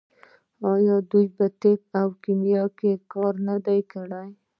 آیا 0.73 0.95
دوی 1.11 1.25
په 1.37 1.45
طب 1.61 1.79
او 1.99 2.07
کیمیا 2.23 2.63
کې 2.79 2.91
کار 3.11 3.33
نه 3.47 3.55
دی 3.65 3.79
کړی؟ 3.91 4.27